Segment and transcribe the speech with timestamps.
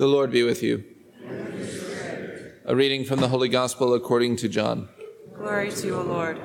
[0.00, 0.82] The Lord be with you.
[2.64, 4.88] A reading from the Holy Gospel according to John.
[5.36, 6.40] Glory to you, O Lord.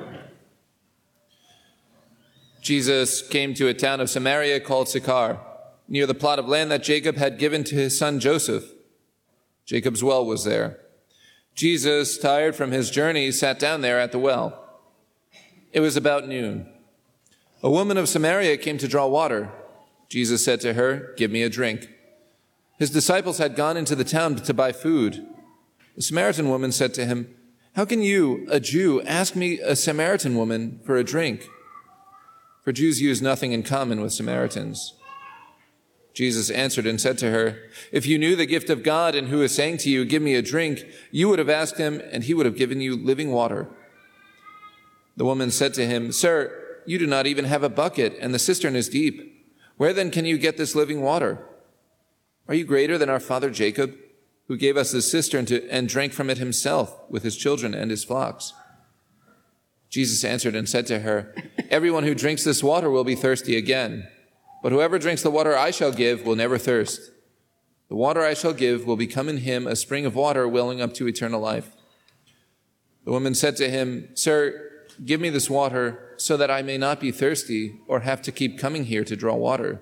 [2.60, 5.40] Jesus came to a town of Samaria called Sychar,
[5.88, 8.72] near the plot of land that Jacob had given to his son Joseph.
[9.64, 10.78] Jacob's well was there.
[11.54, 14.68] Jesus, tired from his journey, sat down there at the well.
[15.72, 16.70] It was about noon.
[17.62, 19.50] A woman of Samaria came to draw water.
[20.10, 21.88] Jesus said to her, Give me a drink.
[22.78, 25.26] His disciples had gone into the town to buy food.
[25.94, 27.34] The Samaritan woman said to him,
[27.74, 31.48] How can you, a Jew, ask me, a Samaritan woman, for a drink?
[32.64, 34.94] For Jews use nothing in common with Samaritans.
[36.12, 37.58] Jesus answered and said to her,
[37.92, 40.34] If you knew the gift of God and who is saying to you, Give me
[40.34, 43.68] a drink, you would have asked him, and he would have given you living water.
[45.16, 48.38] The woman said to him, Sir, you do not even have a bucket, and the
[48.38, 49.46] cistern is deep.
[49.76, 51.46] Where then can you get this living water?
[52.48, 53.96] Are you greater than our father Jacob,
[54.46, 57.90] who gave us this cistern to, and drank from it himself with his children and
[57.90, 58.52] his flocks?
[59.90, 61.34] Jesus answered and said to her,
[61.70, 64.06] Everyone who drinks this water will be thirsty again,
[64.62, 67.10] but whoever drinks the water I shall give will never thirst.
[67.88, 70.94] The water I shall give will become in him a spring of water welling up
[70.94, 71.70] to eternal life.
[73.04, 74.70] The woman said to him, Sir,
[75.04, 78.58] give me this water so that I may not be thirsty or have to keep
[78.58, 79.80] coming here to draw water.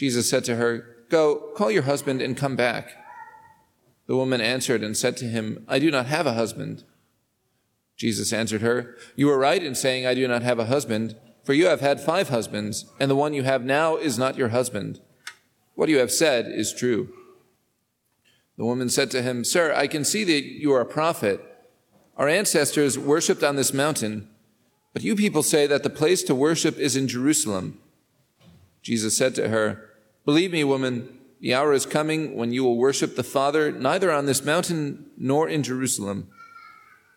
[0.00, 2.88] Jesus said to her, Go, call your husband and come back.
[4.06, 6.84] The woman answered and said to him, I do not have a husband.
[7.98, 11.52] Jesus answered her, You are right in saying, I do not have a husband, for
[11.52, 15.02] you have had five husbands, and the one you have now is not your husband.
[15.74, 17.12] What you have said is true.
[18.56, 21.44] The woman said to him, Sir, I can see that you are a prophet.
[22.16, 24.30] Our ancestors worshipped on this mountain
[24.92, 27.78] but you people say that the place to worship is in Jerusalem.
[28.82, 29.89] Jesus said to her,
[30.24, 34.26] Believe me, woman, the hour is coming when you will worship the Father neither on
[34.26, 36.28] this mountain nor in Jerusalem.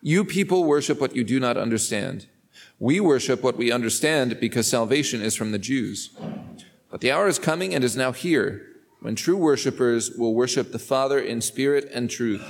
[0.02, 2.28] You people worship what you do not understand.
[2.80, 6.16] We worship what we understand because salvation is from the Jews.
[6.90, 8.68] But the hour is coming and is now here
[9.02, 12.44] when true worshippers will worship the Father in spirit and truth.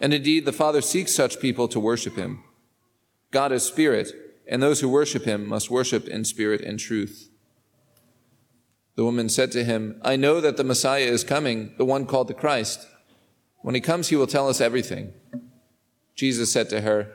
[0.00, 2.44] And indeed, the Father seeks such people to worship him.
[3.30, 4.12] God is spirit
[4.46, 7.30] and those who worship him must worship in spirit and truth.
[8.96, 12.28] The woman said to him, I know that the Messiah is coming, the one called
[12.28, 12.86] the Christ.
[13.62, 15.12] When he comes, he will tell us everything.
[16.14, 17.10] Jesus said to her,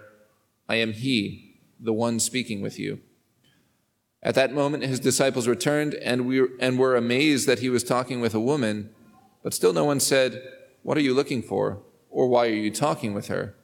[0.67, 2.99] I am he, the one speaking with you.
[4.21, 8.19] At that moment, his disciples returned and, we, and were amazed that he was talking
[8.19, 8.89] with a woman,
[9.43, 10.43] but still no one said,
[10.83, 11.81] What are you looking for?
[12.09, 13.55] Or why are you talking with her?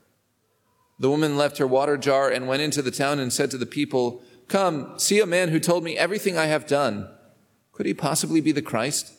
[0.99, 3.65] The woman left her water jar and went into the town and said to the
[3.65, 7.09] people, Come, see a man who told me everything I have done.
[7.75, 9.11] Could he possibly be the Christ?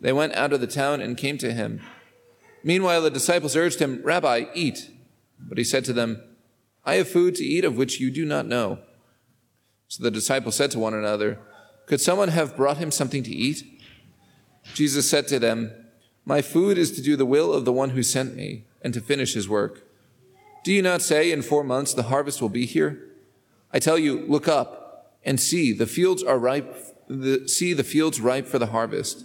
[0.00, 1.80] They went out of the town and came to him.
[2.64, 4.90] Meanwhile, the disciples urged him, Rabbi, eat.
[5.38, 6.20] But he said to them,
[6.84, 8.80] I have food to eat of which you do not know.
[9.86, 11.38] So the disciples said to one another,
[11.86, 13.62] Could someone have brought him something to eat?
[14.74, 15.72] Jesus said to them,
[16.24, 19.00] My food is to do the will of the one who sent me and to
[19.00, 19.86] finish his work.
[20.64, 23.10] Do you not say in four months the harvest will be here?
[23.72, 28.20] I tell you, look up and see the fields are ripe, the, see the fields
[28.20, 29.24] ripe for the harvest.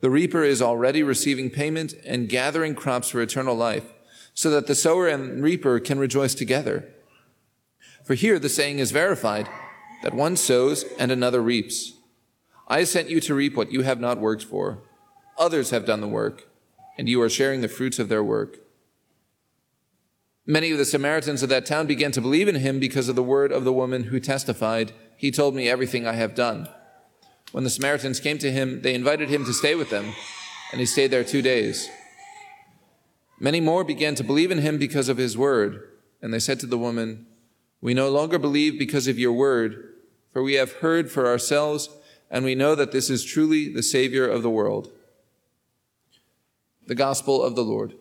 [0.00, 3.92] The reaper is already receiving payment and gathering crops for eternal life,
[4.34, 6.88] so that the sower and reaper can rejoice together.
[8.04, 9.48] For here the saying is verified
[10.02, 11.94] that one sows and another reaps.
[12.68, 14.82] I sent you to reap what you have not worked for.
[15.38, 16.48] Others have done the work,
[16.98, 18.58] and you are sharing the fruits of their work.
[20.46, 23.22] Many of the Samaritans of that town began to believe in him because of the
[23.22, 26.68] word of the woman who testified, He told me everything I have done.
[27.54, 30.12] When the Samaritans came to him, they invited him to stay with them,
[30.72, 31.88] and he stayed there two days.
[33.38, 35.88] Many more began to believe in him because of his word,
[36.20, 37.26] and they said to the woman,
[37.80, 39.94] We no longer believe because of your word,
[40.32, 41.90] for we have heard for ourselves,
[42.28, 44.90] and we know that this is truly the Savior of the world.
[46.88, 47.94] The Gospel of the Lord.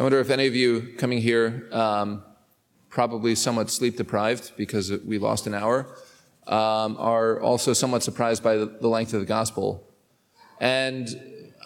[0.00, 2.22] I wonder if any of you coming here, um,
[2.88, 5.94] probably somewhat sleep deprived because we lost an hour,
[6.46, 9.86] um, are also somewhat surprised by the, length of the gospel.
[10.58, 11.06] And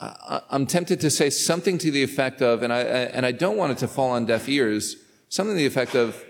[0.00, 3.56] I, am tempted to say something to the effect of, and I, and I don't
[3.56, 4.96] want it to fall on deaf ears,
[5.28, 6.20] something to the effect of,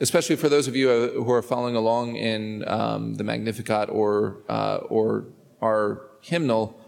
[0.00, 4.78] especially for those of you who are following along in um, the Magnificat or, uh,
[4.88, 5.26] or
[5.62, 6.80] our hymnal,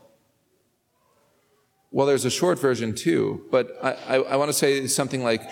[1.98, 5.42] Well, there's a short version too, but I, I, I want to say something like,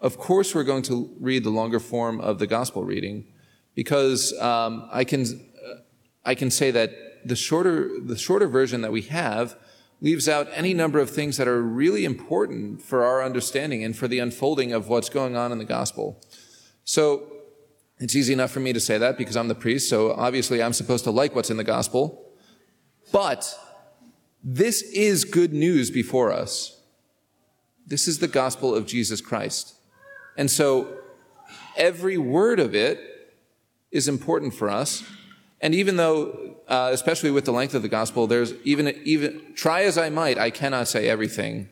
[0.00, 3.26] of course, we're going to read the longer form of the gospel reading
[3.74, 5.26] because um, I can
[6.24, 6.90] I can say that
[7.26, 9.58] the shorter the shorter version that we have
[10.00, 14.08] leaves out any number of things that are really important for our understanding and for
[14.08, 16.18] the unfolding of what's going on in the gospel.
[16.84, 17.30] So
[17.98, 20.72] it's easy enough for me to say that because I'm the priest, so obviously I'm
[20.72, 22.24] supposed to like what's in the gospel.
[23.12, 23.54] But
[24.42, 26.80] this is good news before us.
[27.86, 29.74] This is the gospel of Jesus Christ.
[30.36, 30.98] And so
[31.76, 33.00] every word of it
[33.90, 35.02] is important for us.
[35.60, 39.82] And even though, uh, especially with the length of the gospel, there's even, even, try
[39.82, 41.68] as I might, I cannot say everything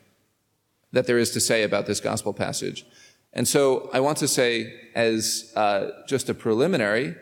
[0.93, 2.85] that there is to say about this gospel passage.
[3.33, 7.15] And so I want to say, as uh, just a preliminary,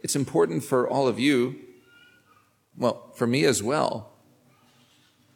[0.00, 1.56] it's important for all of you,
[2.76, 4.12] well, for me as well,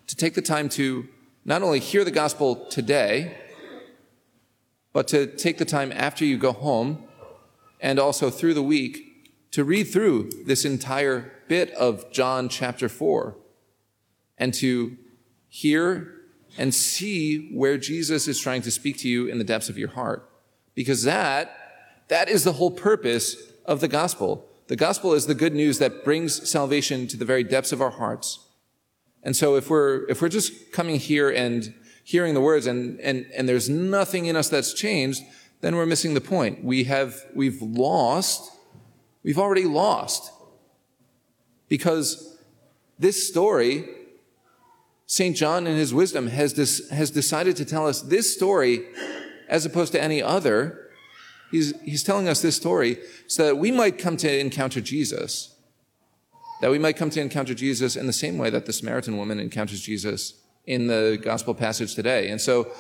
[0.06, 1.08] to take the time to
[1.44, 3.36] not only hear the gospel today,
[4.92, 7.04] but to take the time after you go home
[7.80, 13.36] and also through the week to read through this entire bit of John chapter 4
[14.38, 14.96] and to
[15.48, 16.12] hear
[16.56, 19.90] and see where Jesus is trying to speak to you in the depths of your
[19.90, 20.28] heart.
[20.74, 21.56] Because that,
[22.08, 24.46] that is the whole purpose of the gospel.
[24.68, 27.90] The gospel is the good news that brings salvation to the very depths of our
[27.90, 28.40] hearts.
[29.24, 31.74] And so if we're, if we're just coming here and
[32.04, 35.22] hearing the words and, and, and there's nothing in us that's changed,
[35.62, 36.62] then we're missing the point.
[36.62, 38.52] We have, we've lost,
[39.22, 40.30] we've already lost.
[41.68, 42.38] Because
[42.98, 43.88] this story,
[45.06, 45.34] St.
[45.34, 48.84] John in his wisdom has, this, has decided to tell us this story
[49.48, 50.90] as opposed to any other.
[51.50, 55.53] He's, he's telling us this story so that we might come to encounter Jesus.
[56.64, 59.38] That we might come to encounter Jesus in the same way that the Samaritan woman
[59.38, 60.32] encounters Jesus
[60.64, 62.30] in the gospel passage today.
[62.30, 62.72] And so,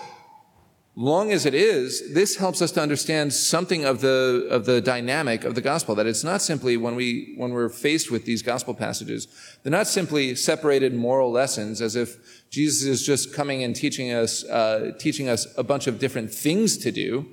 [0.96, 5.44] long as it is, this helps us to understand something of the, of the dynamic
[5.44, 8.72] of the gospel, that it's not simply when we, when we're faced with these gospel
[8.72, 9.28] passages,
[9.62, 14.44] they're not simply separated moral lessons as if Jesus is just coming and teaching us,
[14.44, 17.26] uh, teaching us a bunch of different things to do,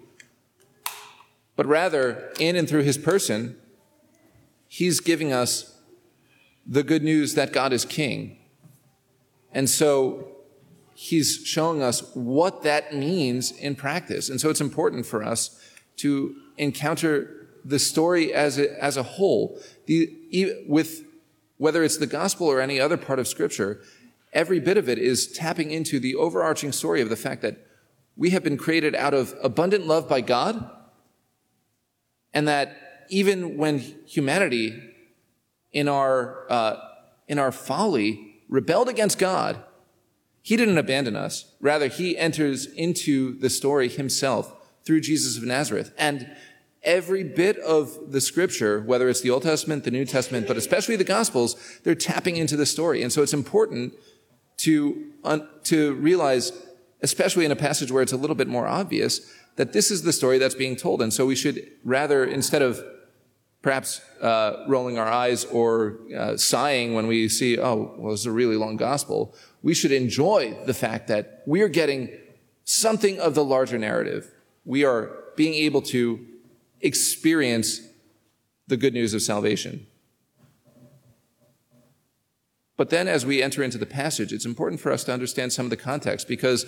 [1.55, 3.55] but rather, in and through his person,
[4.67, 5.77] he's giving us
[6.65, 8.37] the good news that God is king.
[9.51, 10.27] And so
[10.93, 14.29] he's showing us what that means in practice.
[14.29, 15.59] And so it's important for us
[15.97, 21.03] to encounter the story as a, as a whole, the, with
[21.57, 23.81] whether it's the gospel or any other part of scripture,
[24.33, 27.67] every bit of it is tapping into the overarching story of the fact that
[28.15, 30.69] we have been created out of abundant love by God,
[32.33, 34.81] and that even when humanity,
[35.73, 36.77] in our, uh,
[37.27, 39.63] in our folly, rebelled against God,
[40.41, 41.53] he didn't abandon us.
[41.59, 44.53] Rather, he enters into the story himself
[44.83, 45.93] through Jesus of Nazareth.
[45.97, 46.29] And
[46.83, 50.95] every bit of the scripture, whether it's the Old Testament, the New Testament, but especially
[50.95, 53.03] the Gospels, they're tapping into the story.
[53.03, 53.93] And so it's important
[54.57, 56.51] to, un, to realize,
[57.01, 60.13] especially in a passage where it's a little bit more obvious, that this is the
[60.13, 61.01] story that's being told.
[61.01, 62.83] And so we should rather, instead of
[63.61, 68.31] perhaps uh, rolling our eyes or uh, sighing when we see, oh, well, it's a
[68.31, 72.09] really long gospel, we should enjoy the fact that we are getting
[72.63, 74.31] something of the larger narrative.
[74.65, 76.25] We are being able to
[76.81, 77.81] experience
[78.67, 79.85] the good news of salvation.
[82.77, 85.67] But then, as we enter into the passage, it's important for us to understand some
[85.67, 86.65] of the context because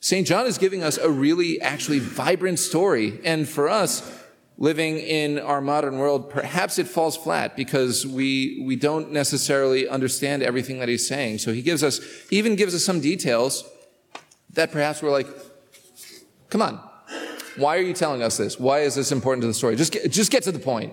[0.00, 0.26] St.
[0.26, 3.20] John is giving us a really, actually vibrant story.
[3.24, 4.19] And for us,
[4.60, 10.42] living in our modern world, perhaps it falls flat because we, we don't necessarily understand
[10.42, 11.38] everything that he's saying.
[11.38, 11.98] So he gives us,
[12.30, 13.64] even gives us some details
[14.52, 15.26] that perhaps we're like,
[16.50, 16.78] come on,
[17.56, 18.60] why are you telling us this?
[18.60, 19.76] Why is this important to the story?
[19.76, 20.92] Just get, just get to the point.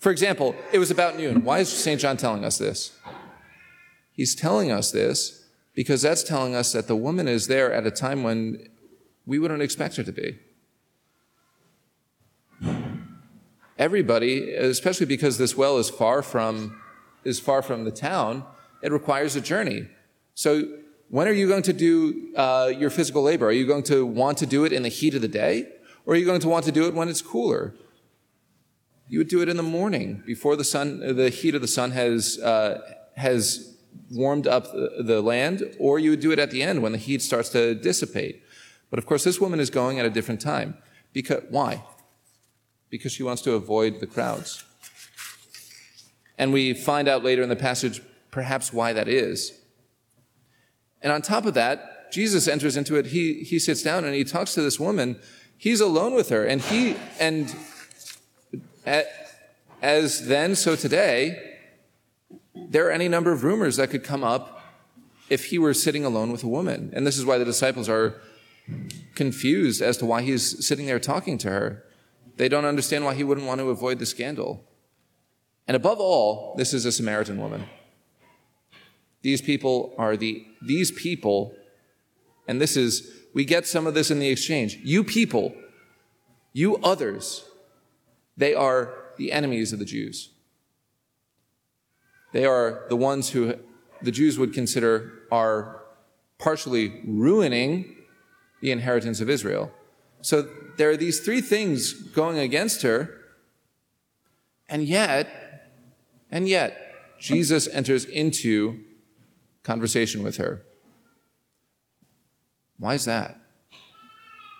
[0.00, 1.44] For example, it was about noon.
[1.44, 2.00] Why is St.
[2.00, 2.98] John telling us this?
[4.10, 7.92] He's telling us this because that's telling us that the woman is there at a
[7.92, 8.68] time when
[9.24, 10.38] we wouldn't expect her to be.
[13.78, 16.80] Everybody, especially because this well is far from,
[17.24, 18.44] is far from the town,
[18.82, 19.88] it requires a journey.
[20.34, 20.64] So
[21.08, 23.46] when are you going to do uh, your physical labor?
[23.46, 25.68] Are you going to want to do it in the heat of the day?
[26.06, 27.74] Or are you going to want to do it when it's cooler?
[29.08, 31.92] You would do it in the morning before the sun, the heat of the sun
[31.92, 32.80] has, uh,
[33.16, 33.76] has
[34.10, 37.22] warmed up the, land, or you would do it at the end when the heat
[37.22, 38.42] starts to dissipate.
[38.90, 40.76] But of course, this woman is going at a different time.
[41.12, 41.84] Because, why?
[42.94, 44.62] Because she wants to avoid the crowds.
[46.38, 49.52] And we find out later in the passage perhaps why that is.
[51.02, 53.06] And on top of that, Jesus enters into it.
[53.06, 55.18] He, he sits down and he talks to this woman.
[55.58, 56.44] He's alone with her.
[56.44, 57.52] And he, and
[59.82, 61.56] as then, so today,
[62.54, 64.62] there are any number of rumors that could come up
[65.28, 66.92] if he were sitting alone with a woman.
[66.94, 68.20] And this is why the disciples are
[69.16, 71.82] confused as to why he's sitting there talking to her.
[72.36, 74.64] They don't understand why he wouldn't want to avoid the scandal.
[75.66, 77.64] And above all, this is a Samaritan woman.
[79.22, 81.54] These people are the, these people,
[82.46, 84.78] and this is, we get some of this in the exchange.
[84.82, 85.54] You people,
[86.52, 87.44] you others,
[88.36, 90.30] they are the enemies of the Jews.
[92.32, 93.54] They are the ones who
[94.02, 95.82] the Jews would consider are
[96.38, 97.96] partially ruining
[98.60, 99.70] the inheritance of Israel.
[100.24, 103.20] So there are these three things going against her,
[104.70, 105.68] and yet,
[106.30, 108.80] and yet, Jesus enters into
[109.64, 110.62] conversation with her.
[112.78, 113.38] Why is that?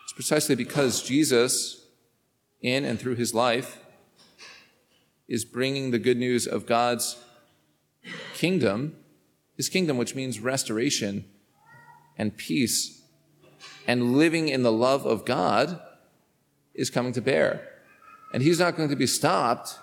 [0.03, 1.87] It's precisely because Jesus,
[2.61, 3.79] in and through his life,
[5.29, 7.17] is bringing the good news of God's
[8.35, 8.97] kingdom,
[9.57, 11.25] his kingdom, which means restoration
[12.19, 13.01] and peace
[13.87, 15.81] and living in the love of God
[16.75, 17.69] is coming to bear.
[18.33, 19.79] And he's not going to be stopped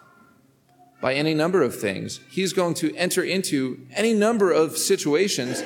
[1.02, 2.20] by any number of things.
[2.30, 5.64] He's going to enter into any number of situations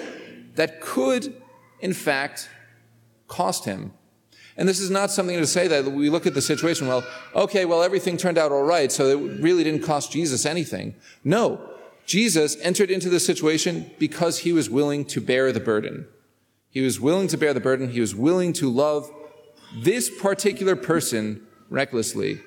[0.56, 1.42] that could,
[1.80, 2.50] in fact,
[3.27, 3.94] cost him.
[4.58, 7.04] And this is not something to say that we look at the situation, well,
[7.36, 10.96] okay, well, everything turned out all right, so it really didn't cost Jesus anything.
[11.25, 11.70] No,
[12.06, 16.08] Jesus entered into the situation because he was willing to bear the burden.
[16.75, 17.91] He was willing to bear the burden.
[17.91, 19.10] He was willing to love
[19.74, 22.41] this particular person recklessly,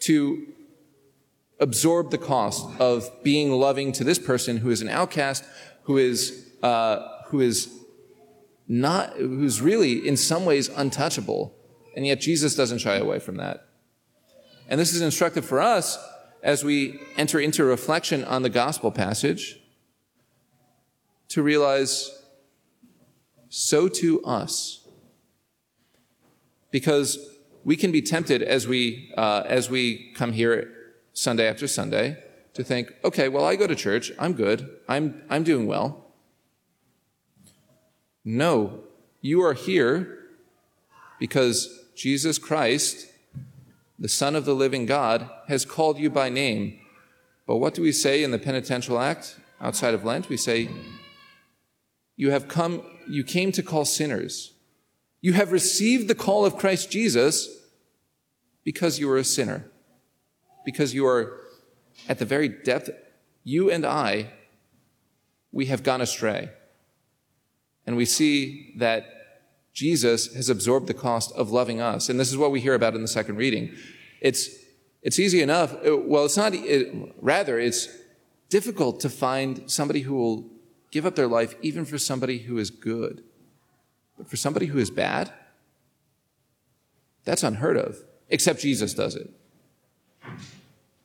[0.00, 0.52] to
[1.60, 5.44] absorb the cost of being loving to this person who is an outcast,
[5.84, 7.72] who is, uh, who is
[8.66, 11.54] not, who's really in some ways untouchable.
[11.94, 13.68] And yet Jesus doesn't shy away from that.
[14.68, 15.96] And this is instructive for us
[16.42, 19.60] as we enter into reflection on the gospel passage
[21.28, 22.10] to realize
[23.54, 24.80] so to us.
[26.72, 27.18] Because
[27.62, 30.72] we can be tempted as we, uh, as we come here
[31.12, 32.18] Sunday after Sunday
[32.54, 34.10] to think, okay, well, I go to church.
[34.18, 34.68] I'm good.
[34.88, 36.04] I'm, I'm doing well.
[38.24, 38.80] No,
[39.20, 40.18] you are here
[41.20, 43.06] because Jesus Christ,
[44.00, 46.80] the Son of the living God, has called you by name.
[47.46, 50.28] But what do we say in the penitential act outside of Lent?
[50.28, 50.68] We say,
[52.16, 54.54] you have come, you came to call sinners.
[55.20, 57.48] You have received the call of Christ Jesus
[58.62, 59.70] because you are a sinner.
[60.64, 61.40] Because you are
[62.08, 62.90] at the very depth,
[63.42, 64.30] you and I,
[65.52, 66.50] we have gone astray.
[67.86, 69.06] And we see that
[69.72, 72.08] Jesus has absorbed the cost of loving us.
[72.08, 73.74] And this is what we hear about in the second reading.
[74.20, 74.48] It's,
[75.02, 75.74] it's easy enough.
[75.84, 77.88] Well, it's not, it, rather, it's
[78.48, 80.50] difficult to find somebody who will
[80.94, 83.24] give up their life even for somebody who is good.
[84.16, 85.32] But for somebody who is bad,
[87.24, 89.28] that's unheard of, except Jesus does it.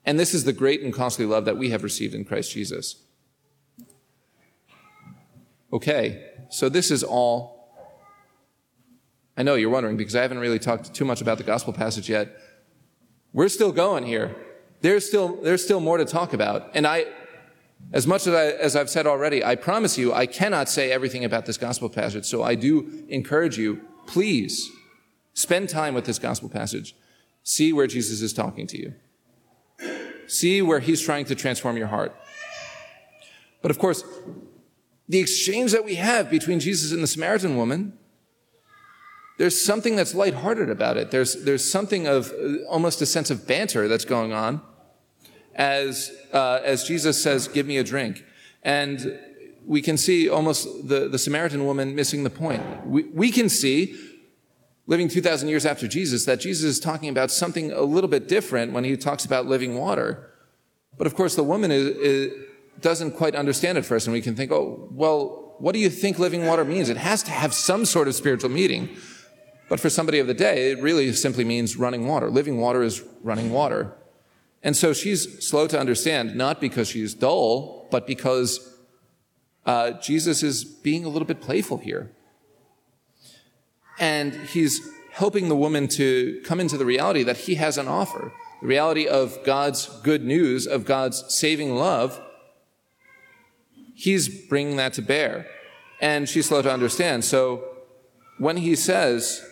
[0.06, 2.98] And this is the great and costly love that we have received in Christ Jesus.
[5.74, 7.74] Okay, so this is all.
[9.36, 12.10] I know you're wondering because I haven't really talked too much about the gospel passage
[12.10, 12.30] yet.
[13.34, 14.36] We're still going here.
[14.82, 16.70] There's still, there's still more to talk about.
[16.76, 17.08] And I,
[17.92, 21.26] as much as, I, as I've said already, I promise you, I cannot say everything
[21.26, 22.26] about this gospel passage.
[22.26, 24.70] So I do encourage you, please
[25.34, 26.96] spend time with this gospel passage.
[27.44, 28.94] See where Jesus is talking to you.
[30.28, 32.16] See where he's trying to transform your heart.
[33.62, 34.04] But of course,
[35.08, 37.98] the exchange that we have between Jesus and the Samaritan woman,
[39.40, 41.10] there's something that's lighthearted about it.
[41.10, 44.62] There's, there's something of uh, almost a sense of banter that's going on
[45.56, 48.24] as, uh, as Jesus says, Give me a drink.
[48.64, 49.20] And
[49.66, 52.64] we can see almost the, the Samaritan woman missing the point.
[52.86, 53.96] We, we can see,
[54.88, 58.74] living 2,000 years after Jesus, that Jesus is talking about something a little bit different
[58.74, 60.32] when he talks about living water.
[60.98, 62.34] But of course, the woman is, is,
[62.82, 66.18] doesn't quite understand it first, and we can think, oh, well, what do you think
[66.20, 66.90] living water means?
[66.90, 68.90] It has to have some sort of spiritual meaning.
[69.70, 72.30] But for somebody of the day, it really simply means running water.
[72.32, 73.94] Living water is running water.
[74.64, 78.78] And so she's slow to understand, not because she's dull, but because
[79.66, 82.12] uh, Jesus is being a little bit playful here.
[84.00, 88.32] And he's helping the woman to come into the reality that he has an offer
[88.62, 92.20] the reality of God's good news, of God's saving love.
[93.94, 95.48] He's bringing that to bear.
[96.02, 97.26] And she's slow to understand.
[97.26, 97.64] So
[98.38, 99.46] when he says,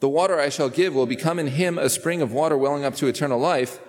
[0.00, 2.94] The water I shall give will become in him a spring of water welling up
[2.96, 3.80] to eternal life,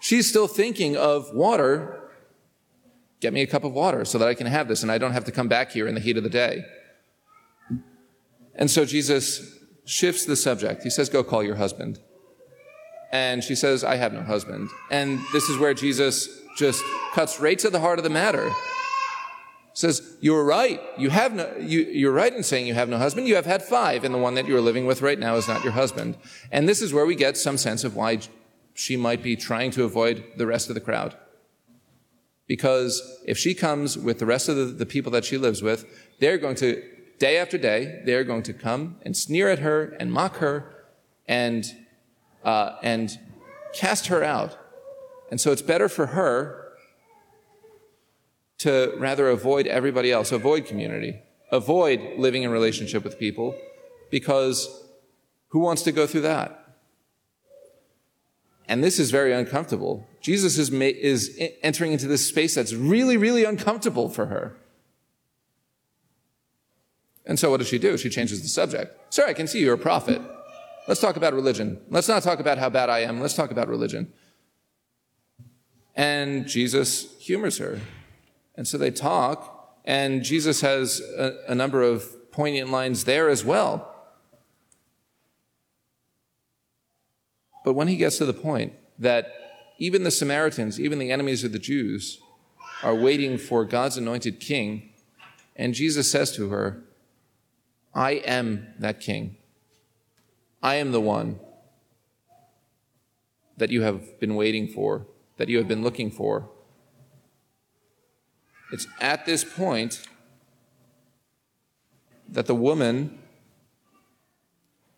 [0.00, 2.10] she's still thinking of water.
[3.20, 5.12] Get me a cup of water so that I can have this and I don't
[5.12, 6.64] have to come back here in the heat of the day.
[8.54, 10.82] And so Jesus shifts the subject.
[10.82, 11.98] He says, Go call your husband.
[13.10, 14.68] And she says, I have no husband.
[14.90, 16.82] And this is where Jesus just
[17.14, 18.50] cuts right to the heart of the matter.
[19.78, 20.80] Says, You're right.
[20.96, 23.28] You have no, you, you're right in saying you have no husband.
[23.28, 25.62] You have had five, and the one that you're living with right now is not
[25.62, 26.18] your husband.
[26.50, 28.18] And this is where we get some sense of why
[28.74, 31.16] she might be trying to avoid the rest of the crowd.
[32.48, 35.86] Because if she comes with the rest of the, the people that she lives with,
[36.18, 36.82] they're going to,
[37.20, 40.74] day after day, they're going to come and sneer at her and mock her
[41.28, 41.64] and
[42.42, 43.16] uh, and
[43.72, 44.58] cast her out.
[45.30, 46.57] And so it's better for her
[48.58, 53.54] to rather avoid everybody else, avoid community, avoid living in relationship with people,
[54.10, 54.84] because
[55.48, 56.54] who wants to go through that?
[58.68, 60.06] And this is very uncomfortable.
[60.20, 64.56] Jesus is, ma- is entering into this space that's really, really uncomfortable for her.
[67.24, 67.96] And so what does she do?
[67.96, 69.14] She changes the subject.
[69.14, 70.20] Sir, I can see you're a prophet.
[70.86, 71.80] Let's talk about religion.
[71.90, 73.20] Let's not talk about how bad I am.
[73.20, 74.12] Let's talk about religion.
[75.94, 77.80] And Jesus humors her.
[78.58, 83.44] And so they talk, and Jesus has a, a number of poignant lines there as
[83.44, 83.94] well.
[87.64, 89.32] But when he gets to the point that
[89.78, 92.18] even the Samaritans, even the enemies of the Jews,
[92.82, 94.90] are waiting for God's anointed king,
[95.54, 96.82] and Jesus says to her,
[97.94, 99.36] I am that king.
[100.60, 101.38] I am the one
[103.56, 106.50] that you have been waiting for, that you have been looking for.
[108.70, 110.06] It's at this point
[112.28, 113.18] that the woman,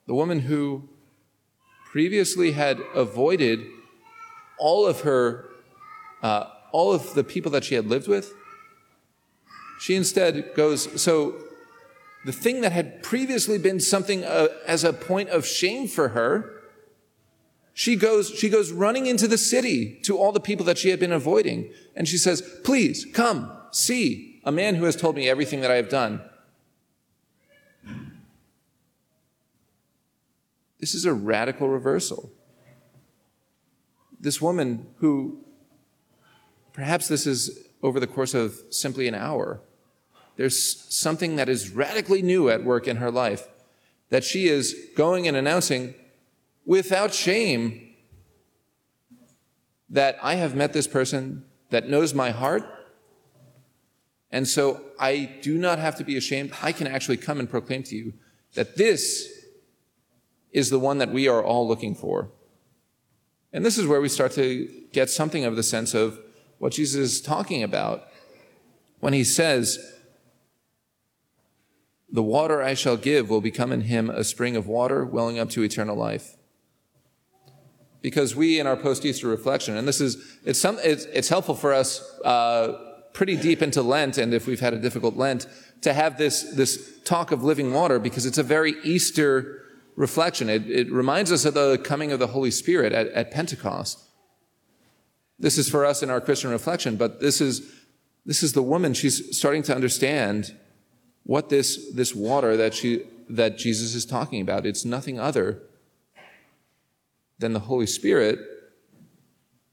[0.06, 0.88] the woman who
[1.90, 3.60] previously had avoided
[4.58, 5.48] all of her,
[6.22, 8.32] uh, all of the people that she had lived with,
[9.80, 11.36] she instead goes, So
[12.24, 16.52] the thing that had previously been something uh, as a point of shame for her,
[17.72, 21.00] she goes, she goes running into the city to all the people that she had
[21.00, 21.72] been avoiding.
[21.96, 25.76] And she says, please come, see a man who has told me everything that I
[25.76, 26.22] have done.
[30.78, 32.32] This is a radical reversal.
[34.18, 35.44] This woman who,
[36.72, 39.60] perhaps this is over the course of simply an hour,
[40.36, 43.46] there's something that is radically new at work in her life
[44.08, 45.94] that she is going and announcing
[46.64, 47.94] without shame
[49.88, 52.62] that I have met this person that knows my heart.
[54.30, 56.52] And so I do not have to be ashamed.
[56.62, 58.12] I can actually come and proclaim to you
[58.54, 59.28] that this
[60.52, 62.30] is the one that we are all looking for.
[63.52, 66.20] And this is where we start to get something of the sense of
[66.58, 68.04] what Jesus is talking about
[69.00, 69.78] when he says,
[72.12, 75.48] the water I shall give will become in him a spring of water welling up
[75.50, 76.36] to eternal life.
[78.02, 81.72] Because we, in our post-Easter reflection, and this is, it's, some, it's, it's helpful for
[81.72, 85.46] us uh, pretty deep into Lent, and if we've had a difficult Lent,
[85.82, 89.62] to have this, this talk of living water because it's a very Easter
[89.96, 90.48] reflection.
[90.48, 93.98] It, it reminds us of the coming of the Holy Spirit at, at Pentecost.
[95.38, 97.62] This is for us in our Christian reflection, but this is,
[98.26, 98.92] this is the woman.
[98.94, 100.54] She's starting to understand
[101.24, 104.66] what this, this water that, she, that Jesus is talking about.
[104.66, 105.62] It's nothing other
[107.38, 108.38] than the Holy Spirit,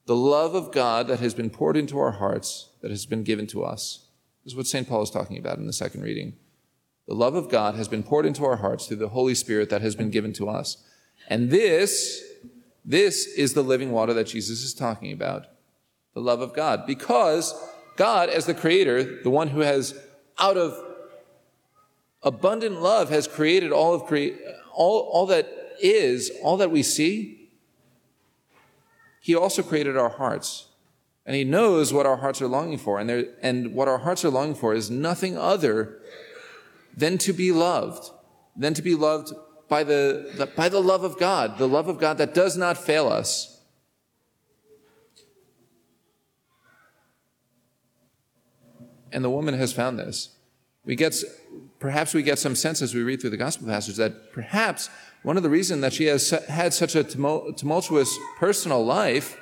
[0.08, 3.46] the love of God that has been poured into our hearts, that has been given
[3.48, 4.08] to us.
[4.43, 4.88] This is what St.
[4.88, 6.38] Paul is talking about in the second reading.
[7.08, 9.82] The love of God has been poured into our hearts through the Holy Spirit that
[9.82, 10.78] has been given to us.
[11.28, 12.24] And this,
[12.86, 15.46] this is the living water that Jesus is talking about.
[16.13, 16.88] The love of God.
[16.88, 17.54] Because
[17.98, 19.93] God, as the creator, the one who has
[20.39, 20.82] out of
[22.24, 24.38] abundant love has created all of cre-
[24.74, 25.50] all, all that
[25.82, 27.37] is, all that we see.
[29.28, 30.68] He also created our hearts.
[31.26, 32.98] And he knows what our hearts are longing for.
[32.98, 36.00] And, there, and what our hearts are longing for is nothing other
[36.96, 38.10] than to be loved,
[38.56, 39.34] than to be loved
[39.68, 42.78] by the, the, by the love of God, the love of God that does not
[42.78, 43.60] fail us.
[49.12, 50.38] And the woman has found this.
[50.86, 51.22] We get,
[51.80, 54.90] perhaps we get some sense as we read through the gospel passage that perhaps
[55.28, 59.38] one of the reasons that she has had such a tumultuous personal life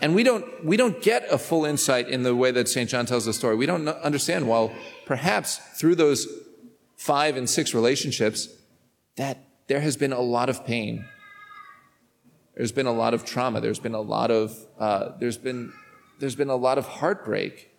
[0.00, 2.88] And we don't, we don't get a full insight in the way that St.
[2.88, 3.56] John tells the story.
[3.56, 4.72] We don't understand, well,
[5.06, 6.26] perhaps through those
[6.96, 8.48] five and six relationships,
[9.16, 11.04] that there has been a lot of pain.
[12.56, 13.60] There's been a lot of trauma.
[13.60, 15.72] There's been a lot of, uh, there's been,
[16.20, 17.70] there's been a lot of heartbreak.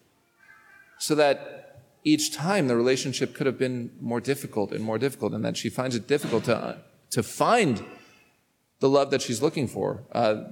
[0.98, 5.44] So that each time the relationship could have been more difficult and more difficult, and
[5.46, 6.78] that she finds it difficult to,
[7.12, 7.84] to find
[8.80, 10.04] the love that she's looking for.
[10.12, 10.44] Uh,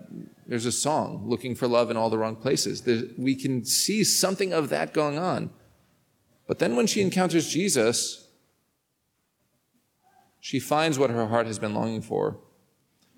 [0.46, 2.82] there's a song, Looking for Love in All the Wrong Places.
[2.82, 5.50] There, we can see something of that going on.
[6.48, 8.28] But then when she encounters Jesus,
[10.40, 12.38] she finds what her heart has been longing for.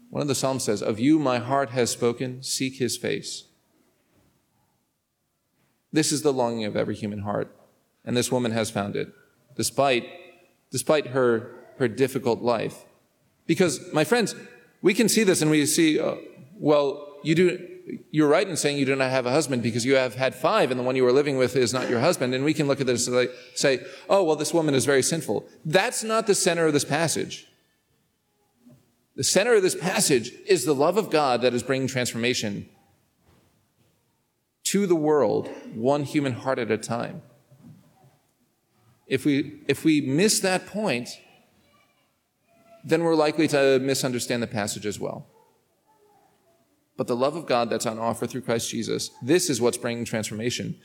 [0.09, 3.45] One of the Psalms says, Of you my heart has spoken, seek his face.
[5.91, 7.55] This is the longing of every human heart,
[8.03, 9.11] and this woman has found it,
[9.55, 10.07] despite,
[10.71, 12.85] despite her, her difficult life.
[13.49, 14.35] Because, my friends,
[14.83, 16.17] we can see this and we see, uh,
[16.53, 17.67] well, you do,
[18.11, 20.69] you're right in saying you do not have a husband because you have had five
[20.69, 22.35] and the one you are living with is not your husband.
[22.35, 25.49] And we can look at this and say, oh, well, this woman is very sinful.
[25.65, 27.47] That's not the center of this passage.
[29.15, 32.69] The center of this passage is the love of God that is bringing transformation
[34.65, 37.23] to the world, one human heart at a time.
[39.07, 41.09] If we, if we miss that point,
[42.83, 45.27] then we're likely to misunderstand the passage as well.
[46.97, 50.05] But the love of God that's on offer through Christ Jesus, this is what's bringing
[50.05, 50.77] transformation.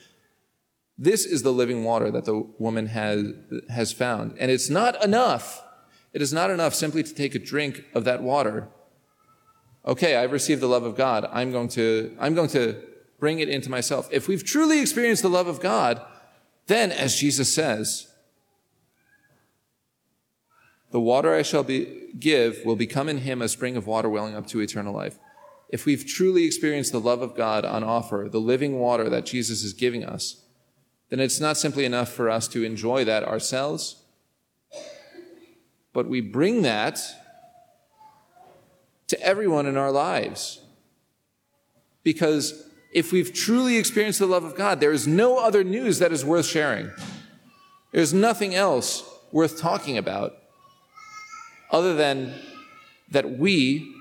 [0.96, 3.32] This is the living water that the woman has,
[3.68, 4.36] has found.
[4.38, 5.64] And it's not enough.
[6.12, 8.68] It is not enough simply to take a drink of that water.
[9.84, 11.28] Okay, I've received the love of God.
[11.32, 12.80] I'm going to, I'm going to
[13.18, 14.08] bring it into myself.
[14.12, 16.00] If we've truly experienced the love of God,
[16.68, 18.13] then, as Jesus says,
[20.94, 24.36] the water I shall be, give will become in him a spring of water welling
[24.36, 25.18] up to eternal life.
[25.68, 29.64] If we've truly experienced the love of God on offer, the living water that Jesus
[29.64, 30.44] is giving us,
[31.08, 34.04] then it's not simply enough for us to enjoy that ourselves,
[35.92, 37.00] but we bring that
[39.08, 40.60] to everyone in our lives.
[42.04, 46.12] Because if we've truly experienced the love of God, there is no other news that
[46.12, 46.92] is worth sharing.
[47.90, 49.02] There's nothing else
[49.32, 50.36] worth talking about
[51.70, 52.34] other than
[53.10, 53.94] that we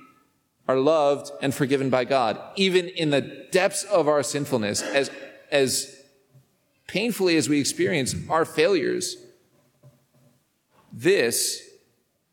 [0.67, 3.21] are loved and forgiven by God, even in the
[3.51, 5.11] depths of our sinfulness, as,
[5.51, 5.95] as
[6.87, 9.17] painfully as we experience our failures.
[10.91, 11.61] This,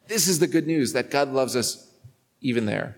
[0.06, 1.92] this is the good news that God loves us
[2.40, 2.96] even there.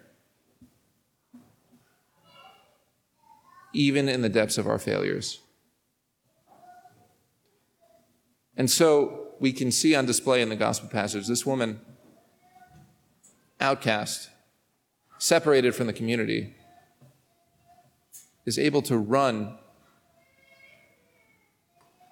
[3.72, 5.40] Even in the depths of our failures.
[8.56, 11.80] And so we can see on display in the gospel passage this woman,
[13.62, 14.28] outcast,
[15.18, 16.54] separated from the community,
[18.44, 19.56] is able to run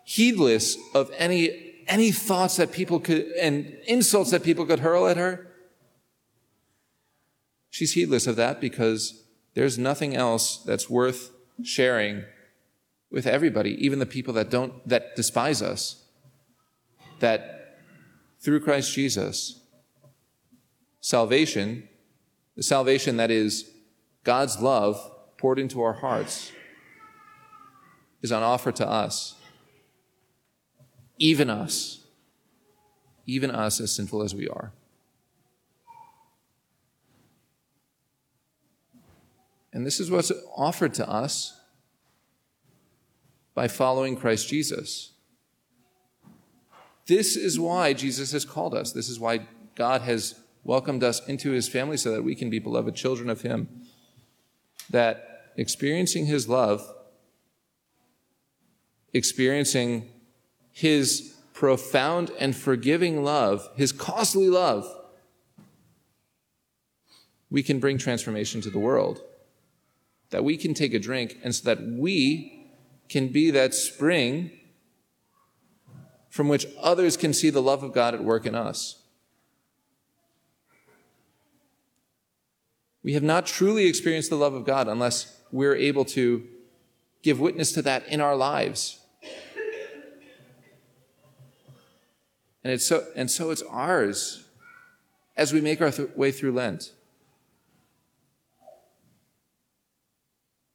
[0.04, 5.16] heedless of any, any thoughts that people could, and insults that people could hurl at
[5.16, 5.48] her.
[7.68, 9.22] She's heedless of that because
[9.54, 11.30] there's nothing else that's worth
[11.62, 12.24] sharing
[13.10, 16.04] with everybody, even the people that don't, that despise us,
[17.18, 17.78] that
[18.40, 19.59] through Christ Jesus,
[21.00, 21.88] salvation
[22.60, 23.70] the salvation that is
[24.22, 26.52] God's love poured into our hearts
[28.20, 29.34] is on offer to us.
[31.18, 32.00] Even us.
[33.24, 34.72] Even us, as sinful as we are.
[39.72, 41.58] And this is what's offered to us
[43.54, 45.12] by following Christ Jesus.
[47.06, 48.92] This is why Jesus has called us.
[48.92, 52.58] This is why God has welcomed us into his family so that we can be
[52.58, 53.68] beloved children of him.
[54.90, 56.82] That experiencing his love,
[59.12, 60.10] experiencing
[60.72, 64.86] his profound and forgiving love, his costly love,
[67.50, 69.22] we can bring transformation to the world.
[70.30, 72.68] That we can take a drink and so that we
[73.08, 74.52] can be that spring
[76.28, 78.99] from which others can see the love of God at work in us.
[83.02, 86.46] We have not truly experienced the love of God unless we're able to
[87.22, 88.98] give witness to that in our lives.
[92.62, 94.44] And, it's so, and so it's ours
[95.36, 96.92] as we make our th- way through Lent.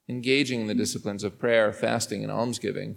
[0.09, 2.95] Engaging in the disciplines of prayer, fasting, and almsgiving.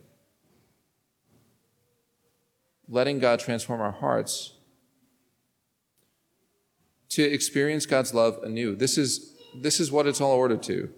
[2.89, 4.55] Letting God transform our hearts
[7.11, 8.77] to experience God's love anew.
[8.77, 10.91] This is, this is what it's all ordered to.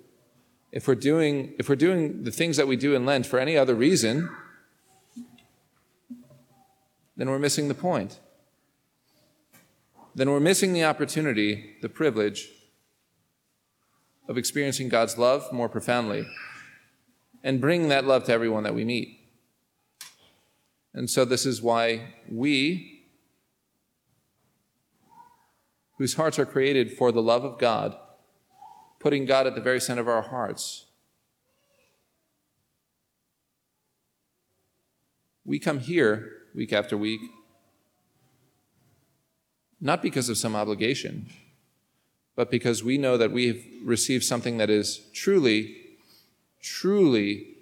[0.73, 3.57] If we're doing, if we're doing the things that we do in Lent for any
[3.57, 4.29] other reason,
[7.17, 8.21] then we're missing the point.
[10.15, 12.49] Then we're missing the opportunity, the privilege
[14.29, 16.27] of experiencing God's love more profoundly
[17.43, 19.19] and bringing that love to everyone that we meet.
[20.93, 23.00] And so, this is why we,
[26.01, 27.95] whose hearts are created for the love of God,
[29.01, 30.87] putting God at the very center of our hearts,
[35.45, 37.21] we come here week after week
[39.79, 41.29] not because of some obligation,
[42.35, 45.77] but because we know that we have received something that is truly,
[46.63, 47.57] truly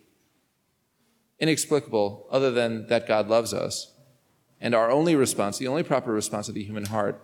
[1.40, 3.92] inexplicable, other than that God loves us.
[4.60, 7.20] And our only response, the only proper response of the human heart,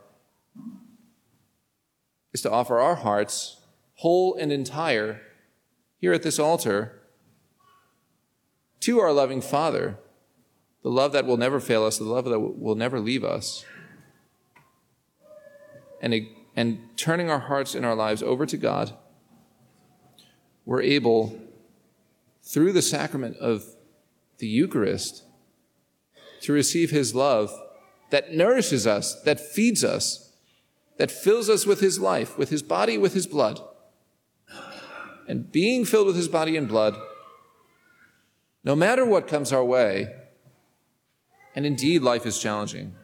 [2.35, 3.61] is to offer our hearts
[3.95, 5.23] whole and entire
[5.99, 7.01] here at this altar
[8.81, 9.97] to our loving Father,
[10.83, 13.65] the love that will never fail us, the love that will never leave us.
[16.03, 16.15] And,
[16.55, 18.93] and turning our hearts and our lives over to God,
[20.67, 21.41] we're able,
[22.43, 23.65] through the sacrament of
[24.39, 25.23] the Eucharist,
[26.43, 27.59] to receive His love
[28.11, 30.24] that nourishes us, that feeds us,
[30.97, 33.61] that fills us with His life, with His body, with His blood.
[35.27, 36.97] And being filled with His body and blood,
[38.63, 40.15] no matter what comes our way,
[41.55, 42.95] and indeed life is challenging,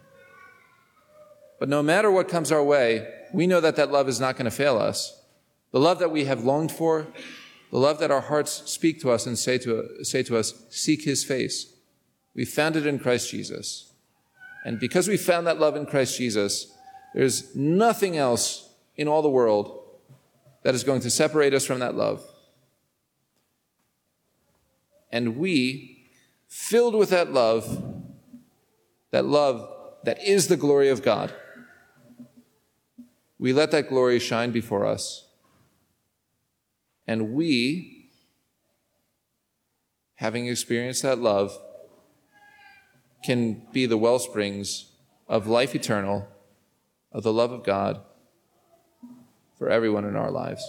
[1.58, 4.46] but no matter what comes our way, we know that that love is not going
[4.46, 5.22] to fail us.
[5.72, 7.06] The love that we have longed for,
[7.70, 11.04] the love that our hearts speak to us and say to, say to us, seek
[11.04, 11.72] his face.
[12.34, 13.92] We found it in Christ Jesus.
[14.64, 16.72] And because we found that love in Christ Jesus,
[17.14, 19.78] there's nothing else in all the world
[20.62, 22.22] that is going to separate us from that love.
[25.10, 26.06] And we,
[26.48, 27.82] filled with that love,
[29.10, 29.68] that love
[30.04, 31.34] that is the glory of God,
[33.38, 35.26] we let that glory shine before us
[37.10, 38.08] and we,
[40.14, 41.58] having experienced that love,
[43.24, 44.92] can be the well springs
[45.28, 46.28] of life eternal,
[47.12, 48.00] of the love of God
[49.58, 50.62] for everyone in our lives.